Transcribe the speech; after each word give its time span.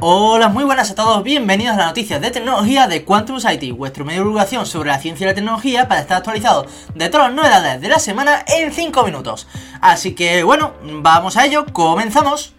Hola, 0.00 0.48
muy 0.48 0.62
buenas 0.62 0.92
a 0.92 0.94
todos, 0.94 1.24
bienvenidos 1.24 1.74
a 1.74 1.78
las 1.78 1.86
noticias 1.88 2.20
de 2.20 2.30
tecnología 2.30 2.86
de 2.86 3.04
Quantum 3.04 3.40
Society, 3.40 3.72
vuestro 3.72 4.04
medio 4.04 4.20
de 4.20 4.26
divulgación 4.26 4.64
sobre 4.64 4.90
la 4.90 5.00
ciencia 5.00 5.24
y 5.24 5.26
la 5.26 5.34
tecnología 5.34 5.88
para 5.88 6.00
estar 6.00 6.18
actualizado 6.18 6.66
de 6.94 7.08
todas 7.08 7.26
las 7.26 7.36
novedades 7.36 7.80
de 7.80 7.88
la 7.88 7.98
semana 7.98 8.44
en 8.46 8.72
5 8.72 9.02
minutos. 9.02 9.48
Así 9.80 10.14
que 10.14 10.44
bueno, 10.44 10.74
vamos 10.84 11.36
a 11.36 11.46
ello, 11.46 11.66
comenzamos. 11.72 12.54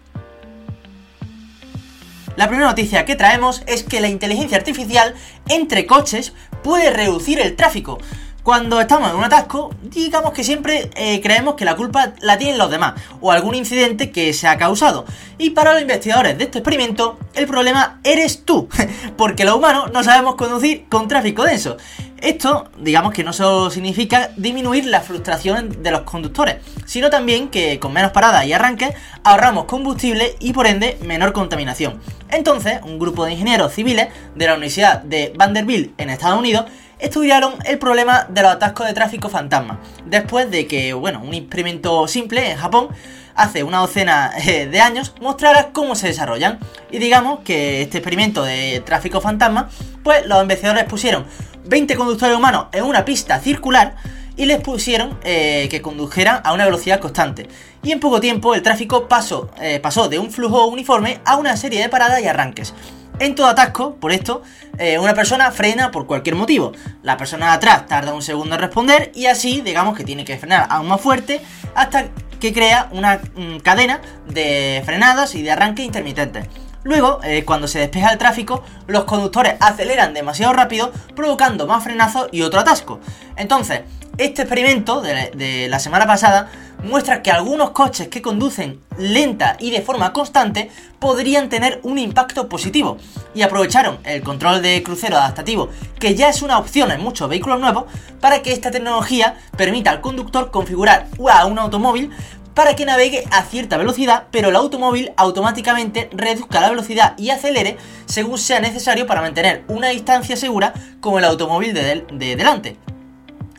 La 2.36 2.46
primera 2.46 2.68
noticia 2.68 3.06
que 3.06 3.16
traemos 3.16 3.62
es 3.66 3.84
que 3.84 4.02
la 4.02 4.08
inteligencia 4.08 4.58
artificial 4.58 5.14
entre 5.48 5.86
coches 5.86 6.34
puede 6.62 6.90
reducir 6.90 7.40
el 7.40 7.56
tráfico. 7.56 7.96
Cuando 8.42 8.80
estamos 8.80 9.10
en 9.10 9.16
un 9.16 9.24
atasco, 9.24 9.74
digamos 9.82 10.32
que 10.32 10.44
siempre 10.44 10.90
eh, 10.96 11.20
creemos 11.20 11.54
que 11.54 11.64
la 11.64 11.76
culpa 11.76 12.14
la 12.20 12.38
tienen 12.38 12.56
los 12.56 12.70
demás 12.70 12.94
o 13.20 13.32
algún 13.32 13.54
incidente 13.54 14.10
que 14.10 14.32
se 14.32 14.48
ha 14.48 14.56
causado. 14.56 15.04
Y 15.36 15.50
para 15.50 15.72
los 15.72 15.82
investigadores 15.82 16.38
de 16.38 16.44
este 16.44 16.58
experimento, 16.58 17.18
el 17.34 17.46
problema 17.46 18.00
eres 18.02 18.44
tú, 18.44 18.68
porque 19.16 19.44
los 19.44 19.56
humanos 19.56 19.92
no 19.92 20.02
sabemos 20.02 20.36
conducir 20.36 20.86
con 20.88 21.06
tráfico 21.06 21.44
denso. 21.44 21.76
Esto, 22.20 22.68
digamos 22.78 23.12
que 23.12 23.24
no 23.24 23.32
solo 23.32 23.70
significa 23.70 24.30
disminuir 24.36 24.84
la 24.84 25.00
frustración 25.00 25.82
de 25.82 25.90
los 25.90 26.02
conductores, 26.02 26.56
sino 26.84 27.08
también 27.08 27.48
que 27.48 27.78
con 27.78 27.94
menos 27.94 28.12
paradas 28.12 28.44
y 28.44 28.52
arranques 28.52 28.94
ahorramos 29.24 29.64
combustible 29.64 30.36
y 30.38 30.52
por 30.52 30.66
ende 30.66 30.98
menor 31.02 31.32
contaminación. 31.32 31.98
Entonces, 32.30 32.80
un 32.84 32.98
grupo 32.98 33.24
de 33.24 33.32
ingenieros 33.32 33.72
civiles 33.72 34.08
de 34.34 34.46
la 34.46 34.52
Universidad 34.52 35.02
de 35.02 35.32
Vanderbilt 35.34 35.98
en 35.98 36.10
Estados 36.10 36.38
Unidos 36.38 36.66
estudiaron 37.00 37.54
el 37.64 37.78
problema 37.78 38.26
de 38.28 38.42
los 38.42 38.52
atascos 38.52 38.86
de 38.86 38.94
tráfico 38.94 39.28
fantasma, 39.28 39.80
después 40.06 40.50
de 40.50 40.66
que, 40.66 40.92
bueno, 40.92 41.22
un 41.22 41.34
experimento 41.34 42.06
simple 42.08 42.50
en 42.50 42.56
Japón 42.56 42.88
hace 43.34 43.62
una 43.62 43.78
docena 43.78 44.32
eh, 44.46 44.66
de 44.66 44.80
años 44.80 45.14
mostrara 45.20 45.70
cómo 45.72 45.94
se 45.94 46.08
desarrollan. 46.08 46.58
Y 46.90 46.98
digamos 46.98 47.40
que 47.40 47.82
este 47.82 47.98
experimento 47.98 48.42
de 48.42 48.82
tráfico 48.84 49.20
fantasma, 49.20 49.70
pues 50.02 50.26
los 50.26 50.40
investigadores 50.42 50.84
pusieron 50.84 51.24
20 51.64 51.94
conductores 51.96 52.36
humanos 52.36 52.66
en 52.72 52.84
una 52.84 53.04
pista 53.04 53.38
circular 53.40 53.96
y 54.36 54.46
les 54.46 54.60
pusieron 54.60 55.18
eh, 55.22 55.68
que 55.70 55.82
condujeran 55.82 56.40
a 56.44 56.52
una 56.52 56.64
velocidad 56.64 57.00
constante. 57.00 57.48
Y 57.82 57.92
en 57.92 58.00
poco 58.00 58.20
tiempo 58.20 58.54
el 58.54 58.62
tráfico 58.62 59.08
pasó, 59.08 59.50
eh, 59.60 59.80
pasó 59.80 60.08
de 60.08 60.18
un 60.18 60.30
flujo 60.30 60.66
uniforme 60.66 61.20
a 61.24 61.36
una 61.36 61.56
serie 61.56 61.80
de 61.80 61.88
paradas 61.88 62.22
y 62.22 62.26
arranques. 62.26 62.74
En 63.20 63.34
todo 63.34 63.48
atasco, 63.48 63.96
por 63.96 64.12
esto, 64.12 64.42
eh, 64.78 64.98
una 64.98 65.12
persona 65.12 65.50
frena 65.50 65.90
por 65.90 66.06
cualquier 66.06 66.36
motivo. 66.36 66.72
La 67.02 67.18
persona 67.18 67.48
de 67.48 67.52
atrás 67.52 67.86
tarda 67.86 68.14
un 68.14 68.22
segundo 68.22 68.54
en 68.54 68.62
responder 68.62 69.12
y 69.14 69.26
así, 69.26 69.60
digamos 69.60 69.94
que 69.94 70.04
tiene 70.04 70.24
que 70.24 70.38
frenar 70.38 70.66
aún 70.70 70.88
más 70.88 71.02
fuerte 71.02 71.42
hasta 71.74 72.06
que 72.40 72.54
crea 72.54 72.88
una 72.92 73.20
mm, 73.36 73.58
cadena 73.58 74.00
de 74.26 74.82
frenadas 74.86 75.34
y 75.34 75.42
de 75.42 75.50
arranque 75.50 75.82
intermitentes. 75.82 76.46
Luego, 76.82 77.20
eh, 77.22 77.44
cuando 77.44 77.68
se 77.68 77.78
despeja 77.78 78.10
el 78.10 78.16
tráfico, 78.16 78.64
los 78.86 79.04
conductores 79.04 79.54
aceleran 79.60 80.14
demasiado 80.14 80.54
rápido, 80.54 80.90
provocando 81.14 81.66
más 81.66 81.84
frenazos 81.84 82.28
y 82.32 82.40
otro 82.40 82.60
atasco. 82.60 83.00
Entonces, 83.36 83.82
este 84.20 84.42
experimento 84.42 85.00
de, 85.00 85.66
la 85.70 85.78
semana 85.78 86.06
pasada 86.06 86.50
muestra 86.84 87.22
que 87.22 87.30
algunos 87.30 87.70
coches 87.70 88.08
que 88.08 88.20
conducen 88.20 88.78
lenta 88.98 89.56
y 89.58 89.70
de 89.70 89.80
forma 89.80 90.12
constante 90.12 90.70
podrían 90.98 91.48
tener 91.48 91.80
un 91.84 91.98
impacto 91.98 92.46
positivo 92.46 92.98
y 93.34 93.40
aprovecharon 93.40 93.98
el 94.04 94.22
control 94.22 94.60
de 94.60 94.82
crucero 94.82 95.16
adaptativo, 95.16 95.70
que 95.98 96.14
ya 96.14 96.28
es 96.28 96.42
una 96.42 96.58
opción 96.58 96.90
en 96.90 97.00
muchos 97.00 97.30
vehículos 97.30 97.60
nuevos, 97.60 97.84
para 98.20 98.42
que 98.42 98.52
esta 98.52 98.70
tecnología 98.70 99.36
permita 99.56 99.90
al 99.90 100.02
conductor 100.02 100.50
configurar 100.50 101.06
a 101.32 101.46
un 101.46 101.58
automóvil 101.58 102.10
para 102.52 102.76
que 102.76 102.84
navegue 102.84 103.24
a 103.30 103.44
cierta 103.44 103.78
velocidad, 103.78 104.24
pero 104.30 104.50
el 104.50 104.56
automóvil 104.56 105.12
automáticamente 105.16 106.10
reduzca 106.12 106.60
la 106.60 106.68
velocidad 106.68 107.14
y 107.16 107.30
acelere 107.30 107.78
según 108.04 108.36
sea 108.36 108.60
necesario 108.60 109.06
para 109.06 109.22
mantener 109.22 109.64
una 109.68 109.88
distancia 109.88 110.36
segura 110.36 110.74
con 111.00 111.16
el 111.16 111.24
automóvil 111.24 111.72
de, 111.72 112.04
de 112.12 112.36
delante. 112.36 112.76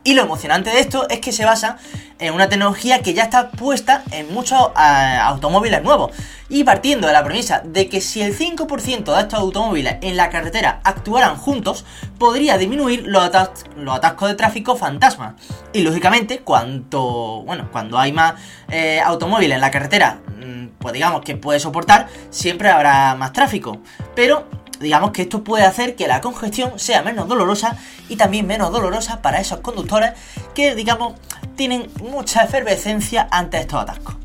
Y 0.04 0.16
lo 0.16 0.24
emocionante 0.24 0.72
de 0.72 0.80
esto 0.80 1.08
es 1.10 1.20
que 1.20 1.32
se 1.32 1.46
basa 1.46 1.78
en 2.18 2.34
una 2.34 2.50
tecnología 2.50 3.02
que 3.02 3.14
ya 3.14 3.24
está 3.24 3.52
puesta 3.52 4.04
en 4.12 4.34
muchos 4.34 4.60
eh, 4.70 5.18
automóviles 5.22 5.84
nuevos. 5.84 6.12
Y 6.50 6.64
partiendo 6.64 7.08
de 7.08 7.14
la 7.14 7.24
premisa 7.24 7.62
de 7.64 7.88
que 7.88 8.02
si 8.02 8.22
el 8.22 8.38
5% 8.38 9.16
de 9.16 9.22
estos 9.22 9.40
automóviles 9.40 9.98
en 10.02 10.18
la 10.18 10.30
carretera 10.30 10.82
actuaran 10.84 11.36
juntos, 11.38 11.86
podría 12.18 12.58
disminuir 12.58 13.04
los, 13.06 13.24
atascos 13.24 14.30
de 14.30 14.36
tráfico 14.36 14.76
fantasma. 14.76 15.36
Y 15.72 15.82
lógicamente, 15.82 16.40
cuanto, 16.40 17.44
bueno, 17.44 17.70
cuando 17.72 18.00
hay 18.00 18.12
más 18.12 18.34
eh, 18.70 19.00
automóviles 19.04 19.56
en 19.56 19.62
la 19.62 19.72
carretera, 19.72 20.20
mm, 20.40 20.80
pues 20.80 20.94
digamos 20.94 21.22
que 21.22 21.36
puede 21.38 21.60
soportar, 21.60 22.08
siempre 22.32 22.70
habrá 22.70 23.16
más 23.16 23.34
tráfico. 23.34 23.80
Pero 24.16 24.48
digamos 24.82 25.12
que 25.12 25.24
esto 25.24 25.44
puede 25.44 25.66
hacer 25.66 25.96
que 25.96 26.08
la 26.08 26.22
congestión 26.22 26.80
sea 26.80 27.04
menos 27.04 27.28
dolorosa 27.28 27.78
y 28.10 28.16
también 28.16 28.48
menos 28.48 28.72
dolorosa 28.72 29.22
para 29.22 29.40
esos 29.40 29.60
conductores 29.60 30.12
que, 30.54 30.76
digamos, 30.76 31.14
tienen 31.56 31.90
mucha 32.02 32.44
efervescencia 32.44 33.28
ante 33.32 33.60
estos 33.60 33.82
atascos. 33.82 34.16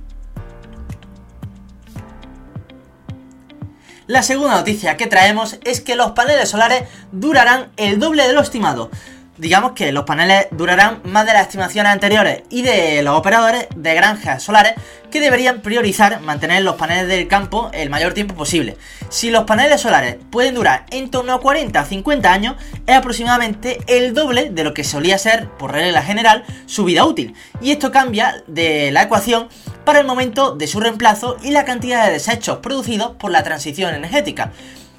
La 4.06 4.22
segunda 4.22 4.54
noticia 4.54 4.96
que 4.96 5.08
traemos 5.08 5.58
es 5.64 5.80
que 5.80 5.96
los 5.96 6.12
paneles 6.12 6.48
solares 6.48 6.88
durarán 7.10 7.72
el 7.76 7.98
doble 7.98 8.26
de 8.26 8.32
lo 8.32 8.40
estimado 8.40 8.90
digamos 9.38 9.72
que 9.72 9.92
los 9.92 10.04
paneles 10.04 10.46
durarán 10.50 11.00
más 11.04 11.26
de 11.26 11.32
las 11.32 11.42
estimaciones 11.42 11.92
anteriores 11.92 12.42
y 12.50 12.62
de 12.62 13.02
los 13.02 13.16
operadores 13.18 13.66
de 13.74 13.94
granjas 13.94 14.42
solares 14.42 14.74
que 15.10 15.20
deberían 15.20 15.60
priorizar 15.60 16.20
mantener 16.20 16.62
los 16.62 16.76
paneles 16.76 17.08
del 17.08 17.28
campo 17.28 17.70
el 17.72 17.90
mayor 17.90 18.14
tiempo 18.14 18.34
posible. 18.34 18.76
Si 19.08 19.30
los 19.30 19.44
paneles 19.44 19.80
solares 19.80 20.16
pueden 20.30 20.54
durar 20.54 20.86
en 20.90 21.10
torno 21.10 21.32
a 21.34 21.40
40 21.40 21.78
a 21.78 21.84
50 21.84 22.32
años, 22.32 22.56
es 22.86 22.96
aproximadamente 22.96 23.78
el 23.86 24.14
doble 24.14 24.50
de 24.50 24.64
lo 24.64 24.74
que 24.74 24.84
solía 24.84 25.18
ser, 25.18 25.48
por 25.50 25.72
regla 25.72 26.02
general, 26.02 26.44
su 26.66 26.84
vida 26.84 27.04
útil. 27.04 27.34
Y 27.60 27.70
esto 27.70 27.92
cambia 27.92 28.42
de 28.46 28.90
la 28.90 29.02
ecuación 29.02 29.48
para 29.84 30.00
el 30.00 30.06
momento 30.06 30.54
de 30.56 30.66
su 30.66 30.80
reemplazo 30.80 31.36
y 31.42 31.50
la 31.50 31.64
cantidad 31.64 32.06
de 32.06 32.12
desechos 32.12 32.58
producidos 32.58 33.12
por 33.16 33.30
la 33.30 33.42
transición 33.42 33.94
energética. 33.94 34.52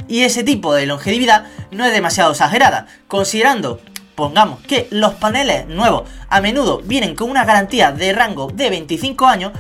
Y 0.08 0.24
ese 0.24 0.44
tipo 0.44 0.74
de 0.74 0.86
longevidad 0.86 1.46
no 1.72 1.86
es 1.86 1.92
demasiado 1.92 2.32
exagerada, 2.32 2.88
considerando 3.08 3.82
pongamos 4.18 4.60
que 4.62 4.88
los 4.90 5.14
paneles 5.14 5.68
nuevos 5.68 6.10
a 6.28 6.42
menudo 6.42 6.82
vienen 6.84 7.16
con 7.16 7.30
una 7.30 7.46
garantía 7.46 7.92
de 7.92 8.14
rango 8.14 8.52
de 8.52 8.72
25 8.72 9.28
años, 9.28 9.52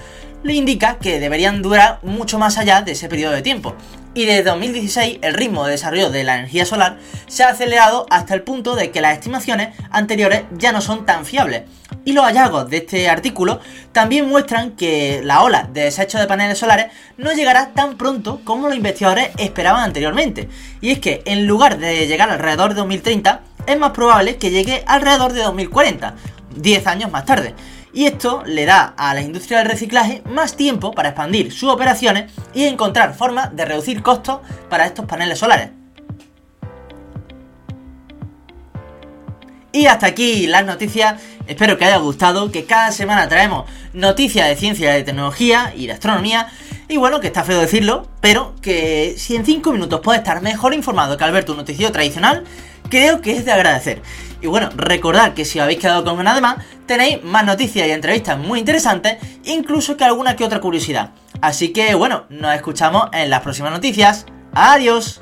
le 0.41 0.53
indica 0.56 0.97
que 0.97 1.19
deberían 1.19 1.62
durar 1.62 2.00
mucho 2.01 2.40
más 2.40 2.57
allá 2.57 2.81
de 2.81 2.94
ese 2.94 3.07
periodo 3.07 3.34
de 3.34 3.44
tiempo. 3.44 3.75
Y 4.16 4.25
desde 4.25 4.50
2016 4.50 5.19
el 5.22 5.35
ritmo 5.35 5.63
de 5.63 5.73
desarrollo 5.73 6.09
de 6.09 6.23
la 6.23 6.40
energía 6.40 6.66
solar 6.66 6.97
se 7.28 7.44
ha 7.44 7.50
acelerado 7.50 8.07
hasta 8.09 8.34
el 8.34 8.41
punto 8.41 8.75
de 8.75 8.90
que 8.90 9.00
las 9.00 9.13
estimaciones 9.13 9.78
anteriores 9.91 10.46
ya 10.57 10.72
no 10.72 10.81
son 10.81 11.06
tan 11.06 11.23
fiables. 11.23 11.66
Y 12.03 12.13
los 12.13 12.25
hallazgos 12.25 12.67
de 12.67 12.78
este 12.78 13.09
artículo 13.09 13.59
también 13.91 14.28
muestran 14.28 14.72
que 14.72 15.22
la 15.23 15.44
ola 15.44 15.69
de 15.72 15.84
desecho 15.84 16.17
de 16.17 16.25
paneles 16.25 16.57
solares 16.57 16.88
no 17.17 17.31
llegará 17.31 17.73
tan 17.75 17.96
pronto 17.96 18.41
como 18.44 18.69
los 18.69 18.75
investigadores 18.75 19.29
esperaban 19.38 19.84
anteriormente. 19.84 20.50
Y 20.81 20.90
es 20.90 21.00
que 21.00 21.22
en 21.25 21.46
lugar 21.46 21.78
de 21.78 22.07
llegar 22.07 22.31
alrededor 22.31 22.69
de 22.69 22.79
2030, 22.79 23.41
es 23.67 23.78
más 23.78 23.91
probable 23.91 24.38
que 24.38 24.50
llegue 24.50 24.83
alrededor 24.88 25.33
de 25.33 25.44
2040, 25.44 26.16
10 26.55 26.88
años 26.88 27.11
más 27.11 27.25
tarde. 27.25 27.53
Y 27.94 28.05
esto 28.05 28.44
le 28.45 28.66
da 28.66 28.94
a 28.97 29.13
la 29.13 29.22
industria 29.22 29.59
del 29.59 29.67
reciclaje 29.67 30.22
más 30.29 30.55
tiempo 30.55 30.91
para 30.91 31.09
expandir 31.09 31.51
sus 31.51 31.69
operaciones 31.69 32.31
y 32.53 32.66
encontrar 32.66 33.16
formas 33.16 33.55
de 33.55 33.66
reducir 33.66 34.01
costos 34.01 34.39
para 34.69 34.85
estos 34.85 35.05
paneles 35.05 35.39
solares. 35.39 35.69
Y 39.72 39.85
hasta 39.85 40.07
aquí 40.07 40.47
las 40.47 40.66
noticias. 40.66 41.22
Espero 41.45 41.78
que 41.78 41.85
haya 41.85 41.97
gustado, 41.97 42.51
que 42.51 42.66
cada 42.66 42.91
semana 42.91 43.28
traemos 43.29 43.69
noticias 43.94 44.47
de 44.47 44.55
ciencia, 44.55 44.91
de 44.91 45.03
tecnología 45.03 45.72
y 45.75 45.88
de 45.88 45.94
astronomía. 45.94 46.49
Y 46.89 46.97
bueno, 46.97 47.19
que 47.19 47.28
está 47.28 47.44
feo 47.44 47.59
decirlo, 47.59 48.07
pero 48.22 48.55
que 48.61 49.16
si 49.17 49.35
en 49.35 49.45
5 49.45 49.72
minutos 49.72 50.01
puedes 50.03 50.19
estar 50.22 50.41
mejor 50.41 50.73
informado 50.73 51.17
que 51.17 51.23
al 51.23 51.31
ver 51.31 51.46
tu 51.46 51.53
noticiero 51.53 51.91
tradicional, 51.91 52.43
creo 52.89 53.22
que 53.22 53.35
es 53.37 53.45
de 53.45 53.51
agradecer. 53.51 54.01
Y 54.41 54.47
bueno, 54.47 54.69
recordad 54.75 55.34
que 55.34 55.45
si 55.45 55.59
habéis 55.59 55.79
quedado 55.79 56.03
con 56.03 56.17
ganas 56.17 56.35
de 56.35 56.41
más, 56.41 56.57
tenéis 56.85 57.23
más 57.23 57.45
noticias 57.45 57.87
y 57.87 57.91
entrevistas 57.91 58.37
muy 58.37 58.59
interesantes, 58.59 59.17
incluso 59.45 59.97
que 59.97 60.03
alguna 60.03 60.35
que 60.35 60.43
otra 60.43 60.61
curiosidad. 60.61 61.11
Así 61.41 61.69
que 61.69 61.95
bueno, 61.95 62.25
nos 62.29 62.55
escuchamos 62.55 63.09
en 63.13 63.29
las 63.29 63.41
próximas 63.41 63.72
noticias. 63.72 64.25
Adiós. 64.53 65.19